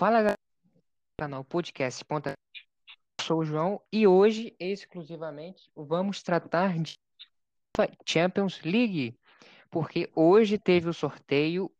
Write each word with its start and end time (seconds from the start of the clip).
Fala 0.00 0.22
galera 0.22 0.38
canal 1.18 1.44
Podcast 1.44 2.02
Ponta. 2.06 2.32
Sou 3.20 3.40
o 3.40 3.44
João 3.44 3.82
e 3.92 4.06
hoje, 4.06 4.56
exclusivamente, 4.58 5.70
vamos 5.76 6.22
tratar 6.22 6.72
de 6.78 6.98
Champions 8.06 8.62
League, 8.62 9.14
porque 9.70 10.10
hoje 10.16 10.56
teve 10.56 10.88
o 10.88 10.94
sorteio 10.94 11.70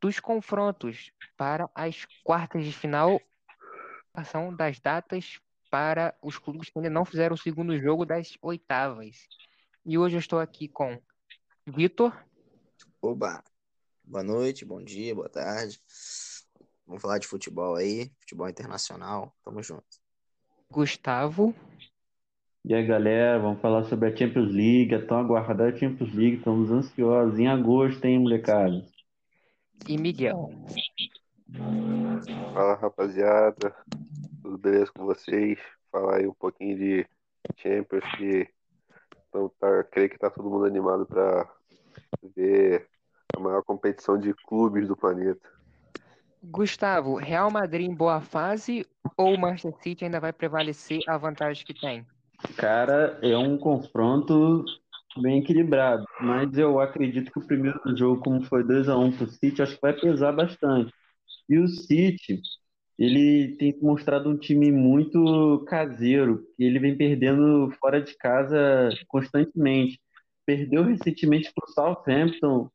dos 0.00 0.18
confrontos 0.18 1.12
para 1.36 1.68
as 1.74 2.06
quartas 2.24 2.64
de 2.64 2.72
final, 2.72 3.20
são 4.24 4.56
das 4.56 4.80
datas 4.80 5.38
para 5.70 6.16
os 6.22 6.38
clubes 6.38 6.70
que 6.70 6.78
ainda 6.78 6.88
não 6.88 7.04
fizeram 7.04 7.34
o 7.34 7.38
segundo 7.38 7.78
jogo 7.78 8.06
das 8.06 8.38
oitavas. 8.40 9.28
E 9.84 9.98
hoje 9.98 10.16
eu 10.16 10.20
estou 10.20 10.40
aqui 10.40 10.66
com 10.66 10.98
Vitor. 11.66 12.24
Oba! 13.02 13.44
Boa 14.02 14.24
noite, 14.24 14.64
bom 14.64 14.82
dia, 14.82 15.14
boa 15.14 15.28
tarde. 15.28 15.78
Vamos 16.86 17.02
falar 17.02 17.18
de 17.18 17.26
futebol 17.26 17.74
aí, 17.74 18.10
futebol 18.20 18.48
internacional. 18.48 19.34
Tamo 19.44 19.62
junto. 19.62 19.84
Gustavo. 20.70 21.54
E 22.64 22.74
aí, 22.74 22.86
galera, 22.86 23.38
vamos 23.38 23.60
falar 23.60 23.84
sobre 23.84 24.08
a 24.08 24.16
Champions 24.16 24.52
League, 24.52 24.94
a 24.94 25.06
tão 25.06 25.18
aguardada 25.18 25.76
Champions 25.76 26.14
League. 26.14 26.36
Estamos 26.36 26.70
ansiosos. 26.70 27.38
Em 27.38 27.48
agosto, 27.48 28.04
hein, 28.04 28.20
molecada? 28.20 28.84
E 29.88 29.98
Miguel. 29.98 30.50
Fala, 32.54 32.74
rapaziada. 32.74 33.74
Tudo 34.42 34.58
beleza 34.58 34.92
com 34.92 35.04
vocês? 35.04 35.58
Falar 35.90 36.18
aí 36.18 36.26
um 36.26 36.34
pouquinho 36.34 36.76
de 36.76 37.06
Champions 37.56 38.04
que 38.16 38.48
então, 39.36 39.52
tá, 39.60 39.84
creio 39.84 40.08
que 40.08 40.18
tá 40.18 40.30
todo 40.30 40.48
mundo 40.48 40.64
animado 40.64 41.04
para 41.04 41.46
ver 42.34 42.88
a 43.36 43.38
maior 43.40 43.62
competição 43.62 44.18
de 44.18 44.32
clubes 44.32 44.88
do 44.88 44.96
planeta. 44.96 45.46
Gustavo, 46.50 47.16
Real 47.16 47.50
Madrid 47.50 47.88
em 47.88 47.94
boa 47.94 48.20
fase 48.20 48.86
ou 49.16 49.34
o 49.34 49.38
Manchester 49.38 49.74
City 49.82 50.04
ainda 50.04 50.20
vai 50.20 50.32
prevalecer 50.32 51.00
a 51.08 51.16
vantagem 51.16 51.64
que 51.64 51.74
tem? 51.74 52.06
Cara, 52.56 53.18
é 53.22 53.36
um 53.36 53.58
confronto 53.58 54.64
bem 55.18 55.38
equilibrado, 55.38 56.04
mas 56.20 56.56
eu 56.56 56.78
acredito 56.78 57.32
que 57.32 57.38
o 57.38 57.46
primeiro 57.46 57.80
jogo, 57.96 58.22
como 58.22 58.42
foi 58.42 58.62
2 58.62 58.88
a 58.88 58.96
1 58.96 59.12
pro 59.12 59.26
City, 59.26 59.62
acho 59.62 59.74
que 59.74 59.82
vai 59.82 59.92
pesar 59.92 60.32
bastante. 60.32 60.92
E 61.48 61.58
o 61.58 61.66
City, 61.66 62.40
ele 62.98 63.56
tem 63.56 63.78
mostrado 63.80 64.28
um 64.28 64.36
time 64.36 64.70
muito 64.70 65.64
caseiro, 65.66 66.44
ele 66.58 66.78
vem 66.78 66.96
perdendo 66.96 67.70
fora 67.80 68.00
de 68.00 68.16
casa 68.16 68.90
constantemente. 69.08 69.98
Perdeu 70.44 70.84
recentemente 70.84 71.52
pro 71.54 71.68
Southampton 71.72 72.70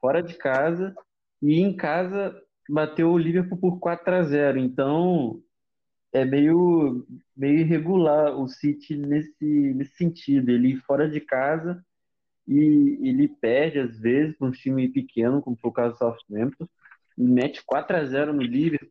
fora 0.00 0.22
de 0.22 0.34
casa 0.34 0.94
e 1.42 1.60
em 1.60 1.76
casa 1.76 2.34
bateu 2.68 3.10
o 3.10 3.18
Liverpool 3.18 3.58
por 3.58 3.78
4 3.78 4.14
a 4.14 4.22
0. 4.22 4.58
Então 4.58 5.42
é 6.12 6.24
meio, 6.24 7.06
meio 7.36 7.60
irregular 7.60 8.38
o 8.38 8.46
City 8.48 8.96
nesse, 8.96 9.44
nesse 9.74 9.96
sentido. 9.96 10.50
Ele 10.50 10.76
fora 10.76 11.08
de 11.08 11.20
casa 11.20 11.84
e 12.46 12.98
ele 13.02 13.28
perde 13.28 13.78
às 13.78 13.98
vezes 13.98 14.36
para 14.36 14.48
um 14.48 14.50
time 14.50 14.88
pequeno, 14.88 15.40
como 15.40 15.56
foi 15.56 15.70
o 15.70 15.72
caso 15.72 15.94
do 15.94 15.98
Southampton, 15.98 16.68
e 17.16 17.24
mete 17.24 17.62
4 17.64 17.96
a 17.96 18.04
0 18.04 18.32
no 18.32 18.42
Liverpool. 18.42 18.90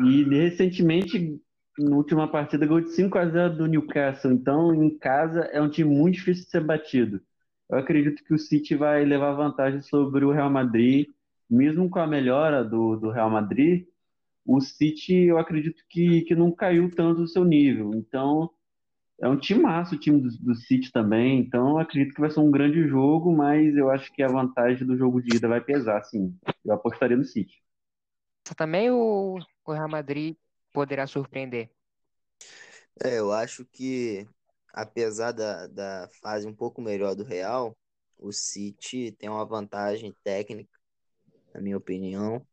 E 0.00 0.24
recentemente, 0.24 1.40
na 1.78 1.96
última 1.96 2.30
partida, 2.30 2.66
ganhou 2.66 2.80
de 2.80 2.90
5 2.90 3.18
a 3.18 3.26
0 3.26 3.56
do 3.56 3.66
Newcastle. 3.66 4.32
Então, 4.32 4.74
em 4.74 4.96
casa, 4.98 5.40
é 5.52 5.60
um 5.60 5.68
time 5.68 5.94
muito 5.94 6.14
difícil 6.14 6.44
de 6.44 6.50
ser 6.50 6.64
batido. 6.64 7.20
Eu 7.70 7.78
acredito 7.78 8.22
que 8.24 8.34
o 8.34 8.38
City 8.38 8.74
vai 8.74 9.04
levar 9.04 9.32
vantagem 9.32 9.80
sobre 9.82 10.24
o 10.24 10.30
Real 10.30 10.50
Madrid 10.50 11.08
mesmo 11.52 11.90
com 11.90 11.98
a 11.98 12.06
melhora 12.06 12.64
do, 12.64 12.96
do 12.96 13.10
Real 13.10 13.28
Madrid, 13.28 13.86
o 14.44 14.58
City 14.60 15.26
eu 15.26 15.38
acredito 15.38 15.84
que, 15.88 16.22
que 16.22 16.34
não 16.34 16.50
caiu 16.50 16.90
tanto 16.90 17.22
o 17.22 17.28
seu 17.28 17.44
nível. 17.44 17.94
Então, 17.94 18.50
é 19.20 19.28
um 19.28 19.38
time 19.38 19.60
massa 19.60 19.94
o 19.94 19.98
time 19.98 20.20
do, 20.20 20.30
do 20.38 20.54
City 20.54 20.90
também. 20.90 21.40
Então, 21.40 21.72
eu 21.72 21.78
acredito 21.78 22.14
que 22.14 22.20
vai 22.20 22.30
ser 22.30 22.40
um 22.40 22.50
grande 22.50 22.88
jogo, 22.88 23.30
mas 23.36 23.76
eu 23.76 23.90
acho 23.90 24.10
que 24.14 24.22
a 24.22 24.28
vantagem 24.28 24.86
do 24.86 24.96
jogo 24.96 25.22
de 25.22 25.36
ida 25.36 25.46
vai 25.46 25.60
pesar, 25.60 26.02
sim. 26.04 26.34
Eu 26.64 26.72
apostaria 26.72 27.16
no 27.16 27.24
City. 27.24 27.62
Também 28.56 28.90
o, 28.90 29.38
o 29.64 29.72
Real 29.72 29.88
Madrid 29.88 30.34
poderá 30.72 31.06
surpreender. 31.06 31.70
É, 33.04 33.18
eu 33.18 33.30
acho 33.30 33.64
que, 33.66 34.26
apesar 34.72 35.32
da, 35.32 35.66
da 35.66 36.08
fase 36.22 36.46
um 36.46 36.54
pouco 36.54 36.80
melhor 36.80 37.14
do 37.14 37.24
Real, 37.24 37.76
o 38.18 38.32
City 38.32 39.12
tem 39.12 39.28
uma 39.28 39.44
vantagem 39.44 40.14
técnica 40.24 40.81
na 41.54 41.60
minha 41.60 41.76
opinião. 41.76 42.46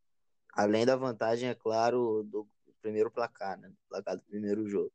Além 0.54 0.86
da 0.86 0.96
vantagem, 0.96 1.50
é 1.50 1.56
claro, 1.56 2.24
do 2.24 2.48
primeiro 2.82 3.12
placar, 3.12 3.58
né? 3.58 3.70
Do 3.70 3.78
placar 3.90 4.18
do 4.18 4.24
primeiro 4.24 4.68
jogo. 4.68 4.92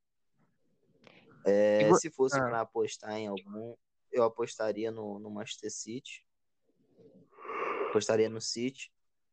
É, 1.47 1.93
se 1.95 2.11
fosse 2.11 2.39
ah. 2.39 2.45
para 2.45 2.61
apostar 2.63 3.13
em 3.13 3.27
algum, 3.27 3.75
eu 4.11 4.25
apostaria 4.25 4.91
no, 4.91 5.19
no 5.19 5.31
Manchester 5.31 5.71
City. 5.71 6.25
Apostaria 7.89 8.29
no 8.29 8.41
City. 8.41 8.91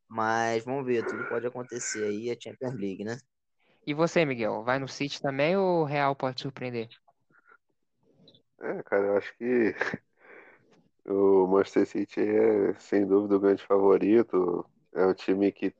Mas 0.07 0.65
vamos 0.65 0.85
ver, 0.85 1.05
tudo 1.05 1.27
pode 1.29 1.47
acontecer 1.47 2.03
aí, 2.03 2.29
é 2.29 2.37
Champions 2.37 2.73
League, 2.73 3.03
né? 3.03 3.17
E 3.87 3.93
você, 3.93 4.25
Miguel, 4.25 4.61
vai 4.63 4.77
no 4.77 4.87
City 4.87 5.21
também 5.21 5.55
ou 5.55 5.81
o 5.81 5.85
Real 5.85 6.15
pode 6.15 6.41
surpreender? 6.41 6.89
É, 8.59 8.83
cara, 8.83 9.07
eu 9.07 9.17
acho 9.17 9.35
que 9.37 9.73
o 11.05 11.47
Manchester 11.47 11.85
City 11.85 12.21
é 12.21 12.73
sem 12.79 13.05
dúvida 13.05 13.35
o 13.35 13.39
grande 13.39 13.63
favorito. 13.65 14.65
É 14.93 15.05
um 15.05 15.13
time 15.13 15.51
que 15.51 15.73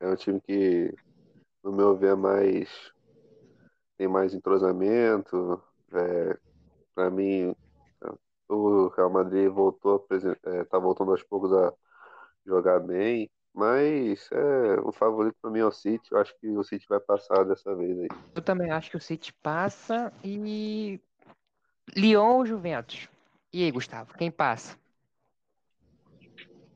é 0.00 0.08
um 0.08 0.16
time 0.16 0.40
que, 0.40 0.94
no 1.62 1.72
meu 1.72 1.96
ver, 1.96 2.12
é 2.12 2.14
mais 2.14 2.92
tem 3.96 4.06
mais 4.08 4.32
entrosamento. 4.32 5.62
É, 5.92 6.38
Para 6.94 7.10
mim, 7.10 7.54
o 8.48 8.88
Real 8.88 9.10
Madrid 9.10 9.50
voltou 9.50 10.06
a, 10.08 10.64
tá 10.64 10.78
voltando 10.78 11.10
aos 11.10 11.22
poucos 11.22 11.52
a 11.52 11.72
jogar 12.46 12.80
bem, 12.80 13.30
mas 13.52 14.30
é, 14.32 14.80
o 14.82 14.92
favorito 14.92 15.36
para 15.42 15.50
mim 15.50 15.58
é 15.58 15.66
o 15.66 15.72
City. 15.72 16.12
Eu 16.12 16.18
acho 16.18 16.34
que 16.38 16.48
o 16.48 16.64
City 16.64 16.86
vai 16.88 17.00
passar 17.00 17.44
dessa 17.44 17.74
vez 17.74 17.98
aí. 17.98 18.08
Eu 18.34 18.42
também 18.42 18.70
acho 18.70 18.90
que 18.90 18.96
o 18.96 19.00
City 19.00 19.32
passa 19.32 20.12
e 20.24 21.00
Lyon 21.96 22.36
ou 22.36 22.46
Juventus? 22.46 23.08
E 23.52 23.64
aí, 23.64 23.70
Gustavo, 23.70 24.12
quem 24.14 24.30
passa? 24.30 24.76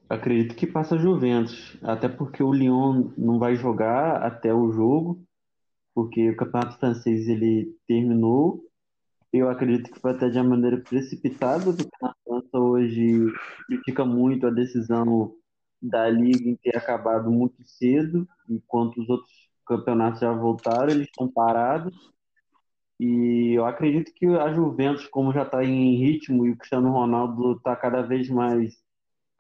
Acredito 0.09 0.55
que 0.55 0.67
passa 0.67 0.99
Juventus, 0.99 1.77
até 1.83 2.09
porque 2.09 2.43
o 2.43 2.53
Lyon 2.53 3.11
não 3.17 3.39
vai 3.39 3.57
jogar 3.57 4.23
até 4.23 4.53
o 4.53 4.71
jogo, 4.73 5.23
porque 5.95 6.31
o 6.31 6.37
campeonato 6.37 6.79
francês 6.79 7.29
ele 7.29 7.75
terminou. 7.87 8.63
Eu 9.33 9.49
acredito 9.49 9.91
que 9.91 10.01
foi 10.01 10.13
até 10.13 10.29
de 10.29 10.39
uma 10.39 10.51
maneira 10.51 10.79
precipitada, 10.79 11.73
porque 11.73 11.97
na 12.01 12.15
França 12.25 12.59
hoje 12.59 13.27
critica 13.67 14.05
muito 14.05 14.47
a 14.47 14.51
decisão 14.51 15.35
da 15.81 16.09
Liga 16.09 16.49
em 16.49 16.57
ter 16.57 16.77
acabado 16.77 17.31
muito 17.31 17.63
cedo, 17.65 18.27
enquanto 18.49 18.99
os 19.01 19.09
outros 19.09 19.33
campeonatos 19.67 20.21
já 20.21 20.33
voltaram, 20.33 20.91
eles 20.91 21.09
estão 21.09 21.29
parados. 21.29 21.95
E 23.05 23.55
eu 23.55 23.67
acredito 23.67 24.15
que 24.15 24.25
a 24.27 24.53
Juventus, 24.53 25.09
como 25.09 25.33
já 25.33 25.43
está 25.43 25.65
em 25.65 25.97
ritmo 25.97 26.47
e 26.47 26.53
o 26.53 26.57
Cristiano 26.57 26.93
Ronaldo 26.93 27.57
está 27.57 27.75
cada 27.75 28.01
vez 28.01 28.31
mais 28.31 28.81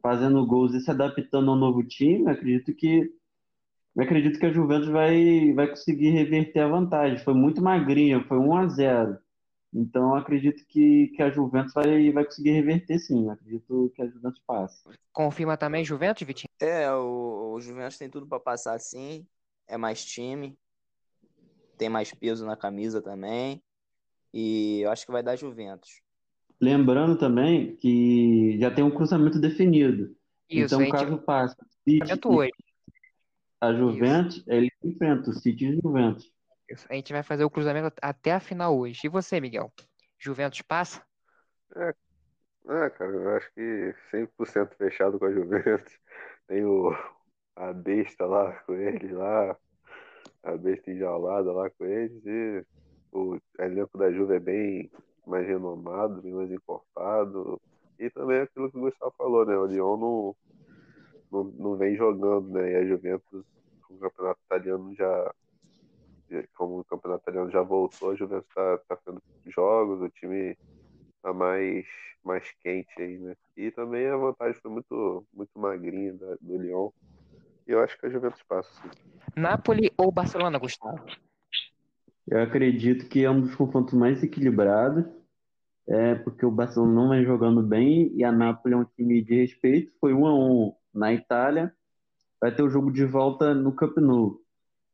fazendo 0.02 0.44
gols 0.44 0.74
e 0.74 0.80
se 0.80 0.90
adaptando 0.90 1.48
ao 1.48 1.56
novo 1.56 1.80
time, 1.84 2.28
acredito 2.28 2.74
que 2.74 3.08
eu 3.94 4.02
acredito 4.02 4.40
que 4.40 4.46
a 4.46 4.52
Juventus 4.52 4.88
vai, 4.88 5.52
vai 5.52 5.68
conseguir 5.68 6.10
reverter 6.10 6.58
a 6.58 6.66
vantagem. 6.66 7.18
Foi 7.18 7.34
muito 7.34 7.62
magrinha, 7.62 8.24
foi 8.26 8.36
1 8.36 8.56
a 8.56 8.66
0 8.66 9.18
Então 9.72 10.16
acredito 10.16 10.66
que, 10.66 11.12
que 11.14 11.22
a 11.22 11.30
Juventus 11.30 11.72
vai, 11.72 12.10
vai 12.10 12.24
conseguir 12.24 12.50
reverter 12.50 12.98
sim. 12.98 13.30
acredito 13.30 13.92
que 13.94 14.02
a 14.02 14.08
Juventus 14.08 14.42
passe. 14.44 14.82
Confirma 15.12 15.56
também 15.56 15.84
Juventus, 15.84 16.26
Vitinho? 16.26 16.50
É, 16.60 16.90
o, 16.90 17.52
o 17.54 17.60
Juventus 17.60 17.96
tem 17.96 18.10
tudo 18.10 18.26
para 18.26 18.40
passar 18.40 18.80
sim. 18.80 19.24
É 19.68 19.76
mais 19.76 20.04
time 20.04 20.58
tem 21.82 21.88
mais 21.88 22.14
peso 22.14 22.46
na 22.46 22.56
camisa 22.56 23.02
também. 23.02 23.60
E 24.32 24.82
eu 24.82 24.90
acho 24.92 25.04
que 25.04 25.10
vai 25.10 25.20
dar 25.20 25.34
Juventus. 25.34 26.00
Lembrando 26.60 27.18
também 27.18 27.74
que 27.74 28.56
já 28.60 28.70
tem 28.70 28.84
um 28.84 28.90
cruzamento 28.90 29.40
definido. 29.40 30.14
Isso, 30.48 30.76
então, 30.76 30.88
caso 30.90 31.18
passe 31.18 31.56
a 33.60 33.72
Juventus, 33.72 34.36
Isso. 34.36 34.44
ele 34.48 34.70
enfrenta 34.84 35.30
o 35.30 35.32
City 35.32 35.66
e 35.66 35.80
Juventus. 35.80 36.32
Isso. 36.70 36.86
A 36.88 36.94
gente 36.94 37.12
vai 37.12 37.24
fazer 37.24 37.44
o 37.44 37.50
cruzamento 37.50 37.92
até 38.00 38.32
a 38.32 38.40
final 38.40 38.78
hoje. 38.78 39.00
E 39.04 39.08
você, 39.08 39.40
Miguel? 39.40 39.72
Juventus 40.18 40.62
passa? 40.62 41.02
É, 41.74 41.94
é 42.68 42.90
cara, 42.90 43.10
eu 43.10 43.36
acho 43.36 43.52
que 43.54 43.94
100% 44.12 44.76
fechado 44.76 45.18
com 45.18 45.24
a 45.24 45.32
Juventus. 45.32 45.98
Tem 46.46 46.64
o, 46.64 46.92
a 47.56 47.72
besta 47.72 48.24
lá 48.24 48.52
com 48.66 48.74
ele 48.74 49.12
lá, 49.12 49.56
a 50.42 50.56
besta 50.56 50.90
enjaulada 50.90 51.52
lá 51.52 51.70
com 51.70 51.84
eles 51.84 52.24
e 52.26 52.64
o 53.12 53.38
elenco 53.58 53.98
da 53.98 54.10
Juve 54.10 54.34
é 54.34 54.40
bem 54.40 54.90
mais 55.26 55.46
renomado, 55.46 56.22
bem 56.22 56.32
mais 56.32 56.50
encorpado. 56.50 57.60
E 57.98 58.10
também 58.10 58.40
aquilo 58.40 58.70
que 58.70 58.78
o 58.78 58.80
Gustavo 58.80 59.14
falou, 59.16 59.46
né? 59.46 59.56
O 59.56 59.66
Lyon 59.66 59.96
não, 59.96 60.36
não, 61.30 61.44
não 61.44 61.76
vem 61.76 61.94
jogando, 61.94 62.48
né? 62.50 62.72
E 62.72 62.76
a 62.76 62.84
Juventus 62.84 63.44
o 63.90 63.98
campeonato 63.98 64.40
italiano 64.46 64.94
já 64.94 65.32
como 66.54 66.80
o 66.80 66.84
campeonato 66.84 67.24
italiano 67.24 67.50
já 67.50 67.60
voltou, 67.60 68.10
a 68.10 68.14
Juventus 68.14 68.48
está 68.48 68.78
tá 68.88 68.96
tendo 69.04 69.22
jogos, 69.46 70.00
o 70.00 70.08
time 70.08 70.56
tá 71.20 71.32
mais, 71.32 71.86
mais 72.24 72.50
quente 72.62 72.90
aí, 72.98 73.18
né? 73.18 73.36
E 73.54 73.70
também 73.70 74.06
a 74.06 74.16
vantagem 74.16 74.58
foi 74.62 74.70
muito, 74.70 75.26
muito 75.32 75.58
magrinha 75.58 76.14
do 76.14 76.58
Lyon. 76.58 76.90
Eu 77.66 77.80
acho 77.80 77.98
que 77.98 78.06
a 78.06 78.10
Juventus 78.10 78.42
passa, 78.42 78.70
sim. 78.82 78.90
Napoli 79.36 79.90
ou 79.96 80.10
Barcelona, 80.10 80.58
Gustavo? 80.58 81.04
Eu 82.26 82.42
acredito 82.42 83.08
que 83.08 83.24
é 83.24 83.30
um 83.30 83.40
dos 83.40 83.54
confrontos 83.54 83.94
mais 83.94 84.22
equilibrados, 84.22 85.04
é 85.88 86.14
porque 86.14 86.46
o 86.46 86.50
Barcelona 86.50 86.92
não 86.92 87.08
vem 87.10 87.24
jogando 87.24 87.62
bem 87.62 88.12
e 88.14 88.22
a 88.24 88.30
Napoli 88.30 88.74
é 88.74 88.76
um 88.76 88.84
time 88.84 89.22
de 89.22 89.34
respeito. 89.34 89.92
Foi 90.00 90.12
um 90.14 90.26
a 90.26 90.34
um 90.34 90.74
na 90.94 91.12
Itália, 91.12 91.72
vai 92.40 92.54
ter 92.54 92.62
o 92.62 92.70
jogo 92.70 92.92
de 92.92 93.04
volta 93.04 93.54
no 93.54 93.74
Camp 93.74 93.96
Nou. 93.96 94.40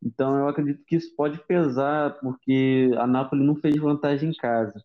Então 0.03 0.39
eu 0.39 0.49
acredito 0.49 0.85
que 0.87 0.97
isso 0.97 1.15
pode 1.17 1.39
pesar, 1.47 2.19
porque 2.21 2.91
a 2.97 3.07
Napoli 3.07 3.45
não 3.45 3.57
fez 3.57 3.77
vantagem 3.77 4.31
em 4.31 4.37
casa. 4.37 4.81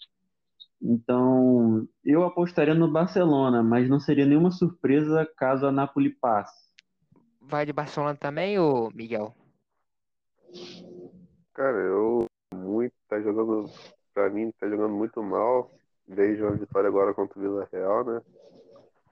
Então 0.82 1.88
eu 2.04 2.24
apostaria 2.24 2.74
no 2.74 2.92
Barcelona, 2.92 3.64
mas 3.64 3.88
não 3.88 4.00
seria 4.00 4.26
nenhuma 4.26 4.52
surpresa 4.52 5.26
caso 5.38 5.66
a 5.66 5.72
Napoli 5.72 6.10
passe. 6.10 6.73
Vai 7.46 7.66
de 7.66 7.74
Barcelona 7.74 8.16
também, 8.16 8.58
ou 8.58 8.92
Miguel? 8.94 9.34
Cara, 11.54 11.78
eu 11.78 12.26
muito 12.54 12.94
tá 13.08 13.22
jogando, 13.22 13.70
pra 14.14 14.30
mim, 14.30 14.52
tá 14.60 14.68
jogando 14.68 14.94
muito 14.94 15.22
mal. 15.22 15.70
Desde 16.08 16.44
a 16.44 16.52
vitória 16.52 16.88
agora 16.88 17.14
contra 17.14 17.40
o 17.40 17.42
Vila 17.42 17.70
Real, 17.72 18.04
né? 18.04 18.22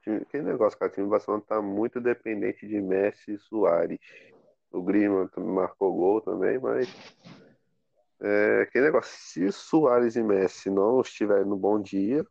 Que 0.04 0.42
negócio, 0.42 0.78
cara, 0.78 0.92
o 0.92 0.94
time 0.94 1.06
do 1.06 1.12
Barcelona 1.12 1.44
tá 1.48 1.62
muito 1.62 2.02
dependente 2.02 2.68
de 2.68 2.82
Messi 2.82 3.34
e 3.34 3.38
Soares. 3.38 4.00
O 4.72 4.82
Griezmann 4.82 5.30
marcou 5.38 5.94
gol 5.94 6.22
também, 6.22 6.58
mas 6.58 6.90
é, 8.20 8.68
que 8.72 8.82
negócio, 8.82 9.12
se 9.16 9.52
Soares 9.52 10.16
e 10.16 10.24
Messi 10.24 10.70
não 10.70 11.02
estiverem 11.02 11.46
no 11.46 11.56
bom 11.56 11.80
dia, 11.82 12.26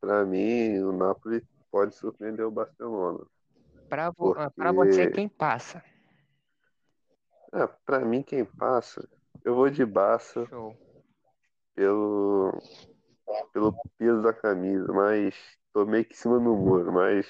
para 0.00 0.24
mim 0.24 0.78
o 0.80 0.92
Napoli 0.92 1.44
pode 1.70 1.94
surpreender 1.94 2.44
o 2.44 2.50
Barcelona. 2.50 3.24
Para 3.90 4.10
vo 4.10 4.34
porque... 4.34 4.72
você, 4.72 5.10
quem 5.10 5.28
passa? 5.28 5.82
É, 7.52 7.66
para 7.84 8.04
mim, 8.04 8.22
quem 8.22 8.44
passa, 8.44 9.06
eu 9.44 9.56
vou 9.56 9.68
de 9.68 9.84
Show. 10.48 10.76
pelo 11.74 12.56
pelo 13.52 13.74
peso 13.98 14.22
da 14.22 14.32
camisa, 14.32 14.92
mas 14.92 15.34
tô 15.72 15.84
meio 15.84 16.04
que 16.04 16.14
em 16.14 16.16
cima 16.16 16.38
do 16.38 16.54
muro, 16.54 16.92
mas 16.92 17.28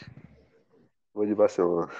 vou 1.14 1.24
de 1.24 1.34
Barcelona. 1.34 1.90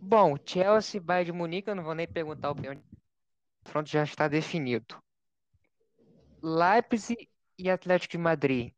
Bom, 0.00 0.36
Chelsea, 0.44 1.00
Bayern 1.00 1.26
de 1.26 1.32
Munique, 1.32 1.68
eu 1.68 1.76
não 1.76 1.84
vou 1.84 1.94
nem 1.94 2.06
perguntar 2.06 2.48
o 2.48 2.52
opinião. 2.52 2.74
O 2.74 3.64
confronto 3.64 3.88
já 3.88 4.02
está 4.02 4.26
definido. 4.26 4.96
Leipzig 6.42 7.28
e 7.56 7.70
Atlético 7.70 8.12
de 8.12 8.18
Madrid. 8.18 8.72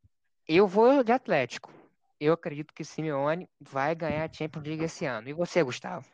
Eu 0.46 0.66
vou 0.66 1.02
de 1.02 1.12
Atlético. 1.12 1.79
Eu 2.20 2.34
acredito 2.34 2.74
que 2.74 2.84
Simeone 2.84 3.48
vai 3.58 3.94
ganhar 3.94 4.28
a 4.28 4.32
Champions 4.32 4.66
League 4.66 4.84
esse 4.84 5.06
ano. 5.06 5.30
E 5.30 5.32
você, 5.32 5.62
Gustavo? 5.62 6.06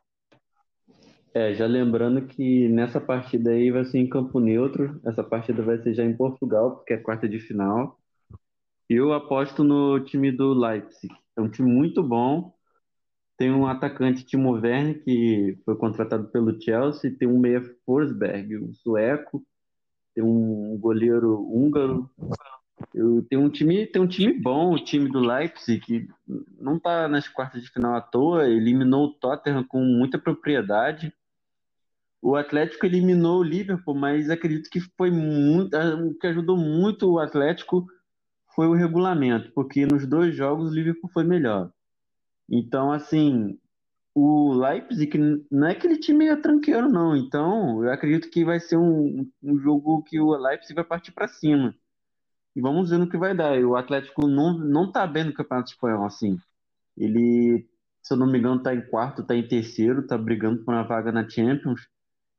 É, 1.35 1.53
já 1.53 1.67
lembrando 1.67 2.25
que 2.26 2.69
nessa 2.69 3.00
partida 3.00 3.50
aí 3.50 3.73
vai 3.73 3.85
ser 3.85 3.99
em 3.99 4.08
campo 4.08 4.38
neutro. 4.38 5.00
Essa 5.05 5.25
partida 5.25 5.62
vai 5.62 5.79
ser 5.79 5.94
já 5.94 6.05
em 6.05 6.17
Portugal, 6.17 6.76
porque 6.76 6.94
é 6.94 6.97
quarta 6.97 7.29
de 7.29 7.41
final. 7.41 7.99
Eu 8.88 9.12
aposto 9.12 9.64
no 9.64 9.99
time 9.99 10.31
do 10.31 10.55
Leipzig. 10.55 11.12
É 11.37 11.41
um 11.41 11.50
time 11.50 11.69
muito 11.69 12.05
bom. 12.05 12.55
Tem 13.37 13.50
um 13.50 13.67
atacante, 13.67 14.25
Timo 14.25 14.53
Werner, 14.53 15.03
que 15.03 15.58
foi 15.64 15.76
contratado 15.76 16.29
pelo 16.29 16.58
Chelsea. 16.58 17.17
Tem 17.19 17.26
um 17.26 17.41
meia 17.41 17.61
Forsberg, 17.85 18.56
um 18.58 18.73
sueco. 18.73 19.44
Tem 20.14 20.23
um 20.23 20.79
goleiro 20.79 21.43
húngaro. 21.53 22.08
Eu, 22.94 23.23
tem 23.23 23.38
um 23.38 23.50
time, 23.50 23.87
tem 23.87 24.00
um 24.00 24.06
time 24.06 24.33
bom, 24.33 24.73
o 24.73 24.83
time 24.83 25.11
do 25.11 25.19
Leipzig, 25.19 25.81
que 25.81 26.09
não 26.59 26.77
está 26.77 27.09
nas 27.09 27.29
quartas 27.29 27.62
de 27.62 27.71
final 27.71 27.94
à 27.94 28.00
toa, 28.00 28.49
eliminou 28.49 29.06
o 29.06 29.12
Tottenham 29.12 29.65
com 29.65 29.81
muita 29.81 30.19
propriedade. 30.19 31.12
O 32.23 32.35
Atlético 32.35 32.87
eliminou 32.87 33.41
o 33.41 33.44
Liverpool, 33.44 33.94
mas 33.94 34.31
acredito 34.31 34.71
que 34.71 34.81
foi 34.81 35.11
muito, 35.11 35.77
o 35.77 36.15
que 36.15 36.27
ajudou 36.27 36.56
muito 36.56 37.11
o 37.11 37.19
Atlético 37.19 37.87
foi 38.55 38.67
o 38.67 38.75
regulamento, 38.75 39.53
porque 39.53 39.85
nos 39.85 40.06
dois 40.06 40.35
jogos 40.35 40.71
o 40.71 40.75
Liverpool 40.75 41.11
foi 41.11 41.25
melhor. 41.25 41.71
Então, 42.49 42.91
assim, 42.91 43.59
o 44.15 44.55
Leipzig 44.55 45.44
não 45.50 45.67
é 45.69 45.73
aquele 45.73 45.99
time 45.99 46.35
tranqueiro, 46.39 46.89
não. 46.89 47.15
Então, 47.15 47.85
eu 47.85 47.93
acredito 47.93 48.31
que 48.31 48.47
vai 48.47 48.59
ser 48.59 48.79
um, 48.79 49.31
um 49.43 49.59
jogo 49.59 50.03
que 50.05 50.19
o 50.19 50.35
Leipzig 50.35 50.75
vai 50.75 50.85
partir 50.85 51.12
para 51.12 51.29
cima. 51.29 51.75
E 52.56 52.61
vamos 52.62 52.88
ver 52.88 52.97
no 52.97 53.08
que 53.08 53.19
vai 53.19 53.37
dar. 53.37 53.62
O 53.62 53.76
Atlético 53.76 54.26
não, 54.26 54.56
não 54.56 54.91
tá 54.91 55.06
bem 55.06 55.25
no 55.25 55.35
Campeonato 55.35 55.70
Espanhol, 55.70 56.06
assim. 56.06 56.38
Ele, 56.97 57.69
se 58.03 58.14
eu 58.14 58.17
não 58.17 58.26
me 58.26 58.38
engano, 58.38 58.62
tá 58.62 58.75
em 58.75 58.81
quarto, 58.81 59.23
tá 59.23 59.37
em 59.37 59.47
terceiro, 59.47 60.06
tá 60.06 60.17
brigando 60.17 60.64
por 60.64 60.73
uma 60.73 60.82
vaga 60.82 61.12
na 61.12 61.29
Champions. 61.29 61.87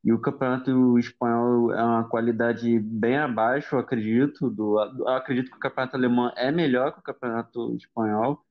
E 0.03 0.11
o 0.11 0.19
campeonato 0.19 0.97
espanhol 0.97 1.71
é 1.71 1.83
uma 1.83 2.07
qualidade 2.07 2.79
bem 2.79 3.17
abaixo, 3.17 3.75
eu 3.75 3.79
acredito. 3.79 4.49
Do, 4.49 4.79
eu 4.79 5.07
acredito 5.09 5.51
que 5.51 5.57
o 5.57 5.59
campeonato 5.59 5.95
alemão 5.95 6.31
é 6.35 6.51
melhor 6.51 6.93
que 6.93 6.99
o 6.99 7.03
campeonato 7.03 7.75
espanhol. 7.75 8.43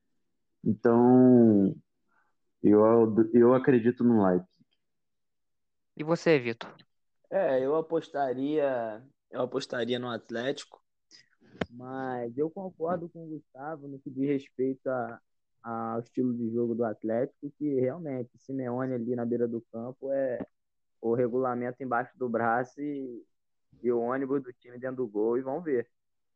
Então, 0.63 1.75
eu, 2.63 3.31
eu 3.33 3.55
acredito 3.55 4.05
no 4.05 4.25
Leipzig. 4.25 4.49
E 5.97 6.05
você, 6.05 6.39
Vitor? 6.39 6.73
É, 7.29 7.65
eu 7.65 7.75
apostaria, 7.75 9.03
eu 9.31 9.43
apostaria 9.43 9.99
no 9.99 10.09
Atlético, 10.09 10.81
mas 11.71 12.37
eu 12.37 12.51
concordo 12.51 13.09
com 13.09 13.25
o 13.25 13.29
Gustavo 13.29 13.89
no 13.89 13.99
que 13.99 14.11
diz 14.11 14.29
respeito 14.29 14.89
a, 14.89 15.21
ao 15.63 16.01
estilo 16.01 16.33
de 16.35 16.51
jogo 16.51 16.75
do 16.75 16.85
Atlético, 16.85 17.53
que 17.59 17.81
realmente 17.81 18.31
Simeone 18.39 18.95
ali 18.95 19.17
na 19.17 19.25
beira 19.25 19.49
do 19.49 19.61
campo 19.73 20.13
é, 20.13 20.39
o 21.01 21.15
regulamento 21.15 21.83
embaixo 21.83 22.17
do 22.19 22.29
braço 22.29 22.81
e, 22.81 23.23
e 23.83 23.93
o 23.93 24.01
ônibus 24.01 24.43
do 24.43 24.53
time 24.53 24.79
dentro 24.79 24.97
do 24.97 25.09
gol 25.09 25.39
e 25.39 25.43
vamos 25.43 25.65
ver. 25.65 25.89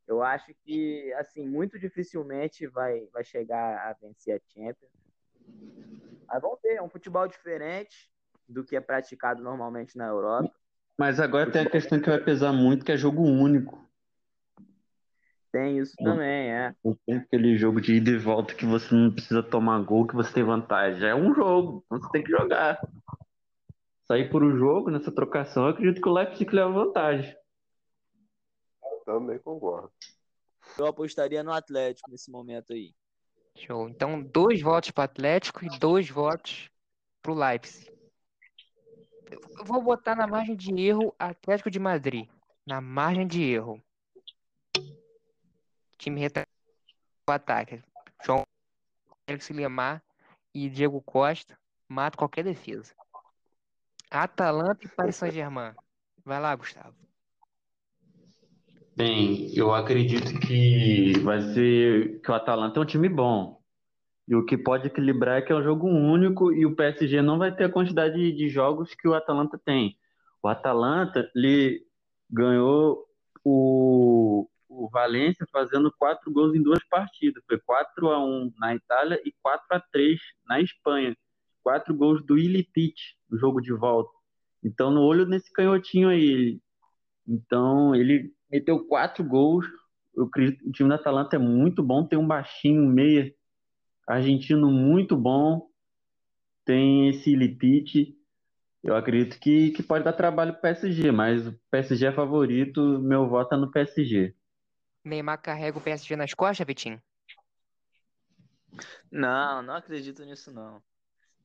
Eu 0.06 0.22
acho 0.22 0.52
que, 0.64 1.12
assim, 1.14 1.46
muito 1.46 1.78
dificilmente 1.78 2.67
vai, 2.67 3.06
vai 3.12 3.22
chegar 3.22 3.88
a 3.88 3.93
vencer 3.93 4.34
a 4.34 4.52
Champions. 4.52 4.90
Mas 6.26 6.43
vamos 6.43 6.58
ver, 6.62 6.75
é 6.75 6.82
um 6.82 6.88
futebol 6.88 7.26
diferente 7.28 8.11
do 8.49 8.64
que 8.64 8.75
é 8.75 8.81
praticado 8.81 9.43
normalmente 9.43 9.96
na 9.96 10.08
Europa. 10.08 10.52
Mas 10.99 11.20
agora 11.20 11.50
tem 11.50 11.62
a 11.62 11.70
questão 11.70 12.00
que 12.00 12.11
vai 12.11 12.22
pesar 12.22 12.53
muito, 12.53 12.84
que 12.84 12.93
é 12.93 12.96
jogo 12.96 13.22
único. 13.22 13.90
Tem 15.53 15.79
isso 15.79 15.95
também, 15.97 16.51
é. 16.53 16.75
Não 16.85 16.97
tem 17.07 17.17
aquele 17.17 17.57
jogo 17.57 17.81
de 17.81 17.95
ida 17.95 18.11
e 18.11 18.19
volta 18.19 18.55
que 18.55 18.65
você 18.65 18.95
não 18.95 19.13
precisa 19.13 19.43
tomar 19.43 19.83
gol, 19.83 20.07
que 20.07 20.15
você 20.15 20.33
tem 20.33 20.45
vantagem. 20.45 21.09
É 21.09 21.15
um 21.15 21.35
jogo, 21.35 21.85
você 21.89 22.09
tem 22.13 22.23
que 22.23 22.31
jogar 22.31 22.79
sair 24.11 24.29
por 24.29 24.43
o 24.43 24.59
jogo 24.59 24.91
nessa 24.91 25.13
trocação, 25.13 25.67
eu 25.67 25.69
acredito 25.71 26.03
que 26.03 26.09
o 26.09 26.13
Leipzig 26.13 26.53
leva 26.53 26.73
vantagem. 26.73 27.33
Também 29.05 29.39
concordo. 29.39 29.93
Eu 30.77 30.87
apostaria 30.87 31.45
no 31.45 31.53
Atlético 31.53 32.11
nesse 32.11 32.29
momento 32.29 32.73
aí. 32.73 32.93
Show. 33.57 33.89
Então, 33.89 34.21
dois 34.21 34.61
votos 34.61 34.91
para 34.91 35.03
o 35.03 35.05
Atlético 35.05 35.65
e 35.65 35.79
dois 35.79 36.11
votos 36.11 36.69
para 37.23 37.31
o 37.31 37.35
Leipzig. 37.37 37.89
Eu 39.31 39.65
vou 39.65 39.81
botar 39.81 40.17
na 40.17 40.27
margem 40.27 40.57
de 40.57 40.75
erro 40.75 41.15
Atlético 41.17 41.71
de 41.71 41.79
Madrid. 41.79 42.29
Na 42.67 42.81
margem 42.81 43.29
de 43.29 43.45
erro. 43.45 43.81
Time 46.01 46.19
retrasado 46.19 46.51
o 47.29 47.31
ataque. 47.31 47.83
João 48.25 48.43
Félix 49.27 49.51
Lemar 49.51 50.03
e 50.55 50.69
Diego 50.71 51.01
Costa 51.03 51.57
mata 51.87 52.17
qualquer 52.17 52.43
defesa. 52.43 52.95
Atalanta 54.11 54.87
e 54.87 54.89
Paris 54.89 55.17
Saint-Germain. 55.17 55.75
Vai 56.25 56.41
lá, 56.41 56.57
Gustavo. 56.57 56.97
Bem, 58.97 59.55
eu 59.55 59.75
acredito 59.75 60.39
que 60.41 61.19
vai 61.21 61.41
ser 61.53 62.21
que 62.21 62.31
o 62.31 62.35
Atalanta 62.35 62.81
é 62.81 62.83
um 62.83 62.87
time 62.87 63.09
bom. 63.09 63.61
E 64.27 64.35
o 64.35 64.45
que 64.45 64.57
pode 64.57 64.87
equilibrar 64.87 65.39
é 65.39 65.43
que 65.43 65.53
é 65.53 65.57
um 65.57 65.63
jogo 65.63 65.87
único 65.87 66.51
e 66.51 66.65
o 66.65 66.75
PSG 66.75 67.21
não 67.21 67.39
vai 67.39 67.55
ter 67.55 67.65
a 67.65 67.73
quantidade 67.73 68.33
de 68.33 68.49
jogos 68.49 68.95
que 68.95 69.07
o 69.07 69.15
Atalanta 69.15 69.61
tem. 69.63 69.99
O 70.43 70.49
Atalanta 70.49 71.31
ele 71.37 71.85
ganhou 72.31 73.07
o, 73.45 74.49
o 74.70 74.89
Valência 74.89 75.46
fazendo 75.53 75.93
quatro 75.98 76.32
gols 76.32 76.55
em 76.55 76.62
duas 76.62 76.82
partidas. 76.89 77.43
Foi 77.46 77.58
4 77.58 78.08
a 78.08 78.24
1 78.24 78.53
na 78.58 78.74
Itália 78.74 79.20
e 79.24 79.34
4 79.43 79.67
a 79.70 79.81
3 79.81 80.19
na 80.46 80.60
Espanha 80.60 81.15
quatro 81.62 81.94
gols 81.94 82.24
do 82.24 82.39
Ilipit 82.39 83.17
no 83.31 83.39
jogo 83.39 83.60
de 83.60 83.72
volta. 83.72 84.10
Então, 84.62 84.91
no 84.91 85.03
olho 85.03 85.27
nesse 85.27 85.53
canhotinho 85.53 86.08
aí. 86.08 86.60
Então, 87.27 87.94
ele 87.94 88.32
meteu 88.50 88.86
quatro 88.86 89.24
gols. 89.24 89.67
Eu 90.15 90.24
acredito 90.24 90.67
o 90.69 90.72
time 90.72 90.89
da 90.89 90.96
Atalanta 90.96 91.36
é 91.36 91.39
muito 91.39 91.82
bom. 91.82 92.06
Tem 92.06 92.19
um 92.19 92.27
baixinho, 92.27 92.86
meia 92.86 93.32
argentino 94.06 94.70
muito 94.70 95.17
bom. 95.17 95.69
Tem 96.65 97.08
esse 97.08 97.31
Ilipit. 97.31 98.17
Eu 98.82 98.96
acredito 98.96 99.39
que, 99.39 99.70
que 99.70 99.82
pode 99.82 100.05
dar 100.05 100.12
trabalho 100.12 100.53
pro 100.55 100.62
PSG, 100.62 101.12
mas 101.12 101.46
o 101.46 101.58
PSG 101.70 102.06
é 102.06 102.12
favorito, 102.12 102.98
meu 102.98 103.29
voto 103.29 103.55
é 103.55 103.58
no 103.58 103.70
PSG. 103.70 104.34
Neymar 105.05 105.41
carrega 105.41 105.79
o 105.79 105.81
PSG 105.81 106.17
nas 106.17 106.35
costas, 106.35 106.67
Vitinho? 106.67 107.03
Não, 109.11 109.63
não 109.63 109.75
acredito 109.75 110.25
nisso, 110.25 110.53
não. 110.53 110.83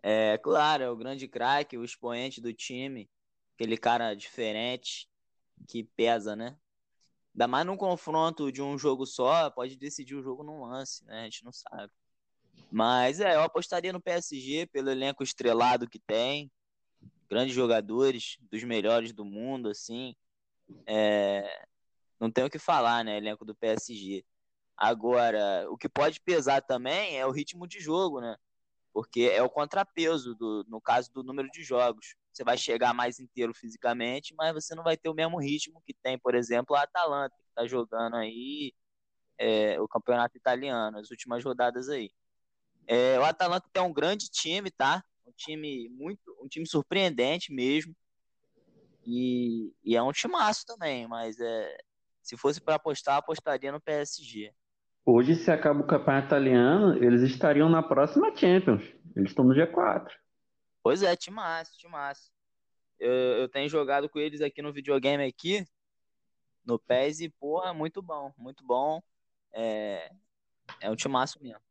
É 0.04 0.38
claro, 0.38 0.84
é 0.84 0.90
o 0.90 0.96
grande 0.96 1.28
craque, 1.28 1.78
o 1.78 1.84
expoente 1.84 2.40
do 2.40 2.54
time, 2.54 3.10
aquele 3.56 3.78
cara 3.78 4.14
diferente 4.14 5.10
que 5.68 5.84
pesa, 5.84 6.36
né? 6.36 6.58
Ainda 7.34 7.48
mais 7.48 7.66
num 7.66 7.76
confronto 7.76 8.52
de 8.52 8.62
um 8.62 8.78
jogo 8.78 9.06
só, 9.06 9.50
pode 9.50 9.76
decidir 9.76 10.16
o 10.16 10.22
jogo 10.22 10.44
num 10.44 10.64
lance, 10.64 11.04
né? 11.06 11.22
A 11.22 11.24
gente 11.24 11.44
não 11.44 11.52
sabe. 11.52 11.92
Mas 12.72 13.20
é, 13.20 13.36
eu 13.36 13.42
apostaria 13.42 13.92
no 13.92 14.02
PSG 14.02 14.68
pelo 14.68 14.90
elenco 14.90 15.24
estrelado 15.24 15.90
que 15.90 16.00
tem, 16.00 16.52
grandes 17.30 17.56
jogadores, 17.56 18.38
dos 18.52 18.64
melhores 18.64 19.12
do 19.12 19.26
mundo, 19.26 19.70
assim. 19.70 20.16
É, 20.86 21.66
não 22.20 22.32
tem 22.32 22.44
o 22.44 22.50
que 22.50 22.60
falar, 22.60 23.04
né? 23.04 23.18
Elenco 23.18 23.46
do 23.46 23.56
PSG. 23.56 24.26
Agora, 24.78 25.66
o 25.70 25.78
que 25.78 25.88
pode 25.88 26.20
pesar 26.22 26.62
também 26.62 27.18
é 27.18 27.26
o 27.26 27.32
ritmo 27.32 27.68
de 27.68 27.80
jogo, 27.80 28.20
né? 28.20 28.36
Porque 28.94 29.32
é 29.34 29.42
o 29.42 29.50
contrapeso 29.50 30.36
do, 30.36 30.66
no 30.68 30.82
caso 30.82 31.12
do 31.14 31.24
número 31.24 31.50
de 31.50 31.64
jogos. 31.64 32.16
Você 32.32 32.44
vai 32.44 32.58
chegar 32.58 32.94
mais 32.94 33.20
inteiro 33.20 33.54
fisicamente, 33.54 34.34
mas 34.38 34.54
você 34.54 34.76
não 34.76 34.84
vai 34.84 34.98
ter 34.98 35.10
o 35.10 35.14
mesmo 35.14 35.40
ritmo 35.40 35.82
que 35.86 35.94
tem, 35.94 36.18
por 36.18 36.36
exemplo, 36.36 36.76
a 36.76 36.84
Atalanta, 36.84 37.36
que 37.38 37.50
está 37.50 37.68
jogando 37.68 38.16
aí 38.16 38.74
é, 39.38 39.80
o 39.80 39.88
campeonato 39.88 40.38
italiano, 40.38 40.98
as 40.98 41.10
últimas 41.12 41.44
rodadas 41.44 41.90
aí. 41.90 42.12
É, 42.88 43.20
o 43.20 43.24
Atalanta 43.24 43.68
tem 43.72 43.82
um 43.82 43.94
grande 43.94 44.30
time, 44.30 44.70
tá? 44.72 45.04
Um 45.26 45.32
time 45.32 45.90
muito, 45.90 46.38
um 46.42 46.48
time 46.48 46.68
surpreendente 46.68 47.54
mesmo. 47.54 47.96
E, 49.06 49.74
e 49.84 49.96
é 49.96 50.02
um 50.02 50.12
timaço 50.12 50.66
também, 50.66 51.08
mas 51.08 51.40
é, 51.40 51.78
se 52.26 52.36
fosse 52.36 52.60
para 52.60 52.76
apostar, 52.76 53.18
apostaria 53.18 53.72
no 53.72 53.80
PSG. 53.80 54.52
Hoje, 55.06 55.36
se 55.36 55.52
acaba 55.52 55.82
o 55.82 55.86
campeonato 55.86 56.26
italiano, 56.26 56.96
eles 57.04 57.22
estariam 57.22 57.70
na 57.70 57.84
próxima 57.84 58.36
Champions. 58.36 58.84
Eles 59.16 59.30
estão 59.30 59.46
no 59.46 59.54
G4. 59.54 60.08
Pois 60.82 61.04
é, 61.04 61.16
timaço, 61.16 61.78
timaço. 61.78 62.32
Eu, 63.00 63.12
eu 63.12 63.48
tenho 63.48 63.70
jogado 63.70 64.10
com 64.10 64.18
eles 64.18 64.42
aqui 64.42 64.64
no 64.64 64.74
videogame 64.74 65.24
aqui, 65.24 65.64
no 66.66 66.80
PES, 66.80 67.20
e, 67.20 67.30
porra, 67.30 67.72
muito 67.76 68.02
bom, 68.02 68.34
muito 68.36 68.66
bom. 68.66 69.04
É, 69.54 70.12
é 70.82 70.90
um 70.90 70.96
timaço 70.96 71.42
mesmo. 71.44 71.62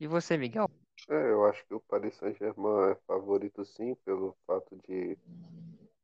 E 0.00 0.08
você, 0.08 0.36
Miguel? 0.36 0.68
É, 1.08 1.30
eu 1.30 1.46
acho 1.46 1.64
que 1.66 1.74
o 1.74 1.80
Paris 1.80 2.16
Saint-Germain 2.16 2.90
é 2.90 2.96
favorito 3.06 3.64
sim, 3.64 3.94
pelo 4.04 4.36
fato 4.44 4.76
de 4.88 5.16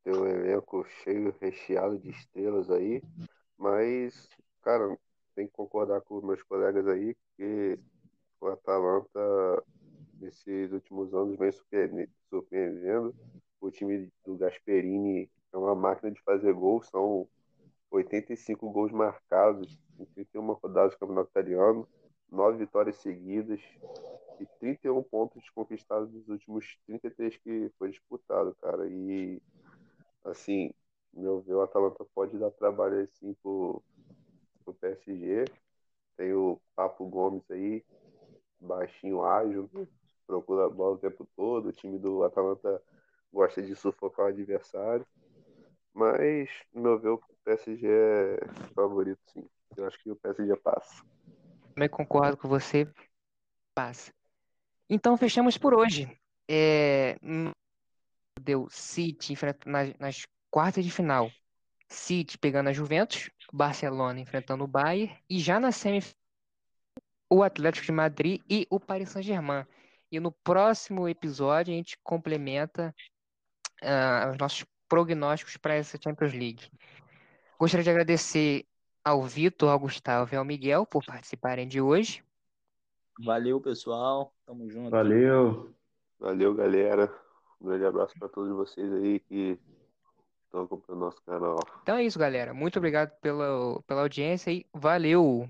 ter 0.05 0.15
um 0.15 0.25
elenco 0.25 0.85
cheio, 1.03 1.35
recheado 1.41 1.99
de 1.99 2.09
estrelas 2.09 2.71
aí. 2.71 3.01
Mas, 3.59 4.29
cara, 4.61 4.97
tem 5.35 5.45
que 5.45 5.53
concordar 5.53 6.01
com 6.01 6.25
meus 6.25 6.41
colegas 6.41 6.87
aí 6.87 7.15
que 7.37 7.77
o 8.39 8.47
Atalanta, 8.47 9.19
nesses 10.19 10.71
últimos 10.71 11.13
anos, 11.13 11.37
vem 11.37 11.51
surpreendendo. 12.29 13.13
O 13.59 13.69
time 13.69 14.09
do 14.25 14.37
Gasperini 14.37 15.29
é 15.51 15.57
uma 15.57 15.75
máquina 15.75 16.09
de 16.09 16.21
fazer 16.21 16.53
gols, 16.53 16.87
são 16.87 17.27
85 17.91 18.71
gols 18.71 18.91
marcados 18.93 19.77
em 19.99 20.05
31 20.05 20.53
rodadas 20.53 20.93
do 20.93 20.99
Campeonato 20.99 21.29
Italiano 21.29 21.87
nove 22.31 22.57
vitórias 22.59 22.97
seguidas 22.97 23.59
e 24.39 24.45
31 24.59 25.01
pontos 25.03 25.49
conquistados 25.49 26.11
nos 26.13 26.27
últimos 26.29 26.77
33 26.85 27.37
que 27.37 27.71
foi 27.77 27.89
disputado, 27.89 28.55
cara. 28.61 28.87
E, 28.87 29.41
assim, 30.23 30.71
meu 31.13 31.41
ver, 31.41 31.53
o 31.53 31.61
Atalanta 31.61 32.05
pode 32.13 32.37
dar 32.37 32.51
trabalho 32.51 33.01
assim 33.01 33.33
pro, 33.41 33.81
pro 34.63 34.73
PSG. 34.73 35.45
Tem 36.15 36.33
o 36.33 36.59
Papo 36.75 37.05
Gomes 37.07 37.49
aí, 37.49 37.83
baixinho, 38.59 39.23
ágil, 39.23 39.69
procura 40.27 40.65
a 40.65 40.69
bola 40.69 40.95
o 40.95 40.99
tempo 40.99 41.27
todo. 41.35 41.69
O 41.69 41.73
time 41.73 41.97
do 41.97 42.23
Atalanta 42.23 42.81
gosta 43.31 43.61
de 43.61 43.75
sufocar 43.75 44.25
o 44.25 44.29
adversário. 44.29 45.05
Mas, 45.93 46.49
meu 46.73 46.99
ver, 46.99 47.09
o 47.09 47.21
PSG 47.43 47.87
é 47.87 48.39
favorito, 48.73 49.19
sim. 49.33 49.49
Eu 49.75 49.85
acho 49.85 50.01
que 50.01 50.11
o 50.11 50.15
PSG 50.15 50.55
passa. 50.57 51.03
Também 51.73 51.89
concordo 51.89 52.37
com 52.37 52.47
você. 52.47 52.87
Passa. 53.73 54.11
Então 54.89 55.15
fechamos 55.17 55.57
por 55.57 55.73
hoje. 55.73 56.11
É, 56.49 57.15
deu 58.41 58.67
City 58.69 59.35
nas, 59.65 59.93
nas 59.99 60.25
quartas 60.49 60.83
de 60.83 60.91
final. 60.91 61.31
City 61.87 62.37
pegando 62.37 62.69
a 62.69 62.73
Juventus, 62.73 63.31
Barcelona 63.51 64.19
enfrentando 64.19 64.63
o 64.63 64.67
Bayern 64.67 65.15
e 65.29 65.39
já 65.39 65.59
na 65.59 65.71
semifinal 65.71 66.19
o 67.29 67.43
Atlético 67.43 67.85
de 67.85 67.91
Madrid 67.91 68.41
e 68.49 68.65
o 68.69 68.79
Paris 68.79 69.09
Saint-Germain. 69.09 69.65
E 70.11 70.19
no 70.19 70.31
próximo 70.31 71.07
episódio 71.07 71.73
a 71.73 71.77
gente 71.77 71.97
complementa 72.03 72.93
uh, 73.83 74.31
os 74.31 74.37
nossos 74.37 74.65
prognósticos 74.87 75.55
para 75.57 75.75
essa 75.75 75.99
Champions 76.01 76.33
League. 76.33 76.71
Gostaria 77.59 77.83
de 77.83 77.89
agradecer 77.91 78.65
ao 79.05 79.21
Vitor, 79.21 79.69
ao 79.69 79.79
Gustavo 79.79 80.33
e 80.33 80.37
ao 80.37 80.43
Miguel 80.43 80.85
por 80.85 81.05
participarem 81.05 81.67
de 81.67 81.79
hoje. 81.79 82.23
Valeu, 83.23 83.61
pessoal. 83.61 84.33
Tamo 84.45 84.67
junto. 84.69 84.89
Valeu. 84.89 85.71
Valeu, 86.19 86.53
galera. 86.55 87.13
Um 87.61 87.67
grande 87.67 87.85
abraço 87.85 88.17
para 88.17 88.29
todos 88.29 88.51
vocês 88.55 88.91
aí 88.93 89.19
que 89.19 89.59
acompanhando 90.57 91.05
nosso 91.05 91.21
canal. 91.23 91.59
Então 91.83 91.97
é 91.97 92.03
isso, 92.03 92.17
galera. 92.19 92.53
Muito 92.53 92.77
obrigado 92.77 93.11
pela, 93.21 93.81
pela 93.83 94.01
audiência 94.01 94.51
e 94.51 94.65
valeu! 94.73 95.49